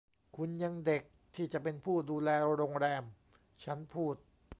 [0.35, 1.03] คุณยังเด็ก
[1.35, 3.03] ที่จะเป็นผู้ดูแลโรงแรม
[3.63, 4.15] ฉันพูด